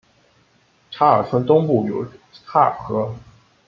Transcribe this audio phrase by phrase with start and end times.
[0.89, 2.03] 查尔村东部有
[2.47, 3.13] 嚓尔河。